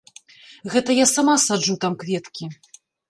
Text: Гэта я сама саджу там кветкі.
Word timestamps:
Гэта 0.75 0.95
я 0.99 1.05
сама 1.15 1.35
саджу 1.45 1.77
там 1.85 1.93
кветкі. 2.05 2.51